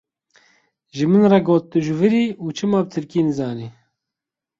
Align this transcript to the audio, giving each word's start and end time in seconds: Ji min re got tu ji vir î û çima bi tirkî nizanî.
Ji 0.95 1.05
min 1.11 1.25
re 1.31 1.39
got 1.47 1.63
tu 1.69 1.77
ji 1.85 1.93
vir 1.99 2.13
î 2.23 2.25
û 2.43 2.45
çima 2.57 2.79
bi 2.85 2.89
tirkî 2.93 3.21
nizanî. 3.29 3.67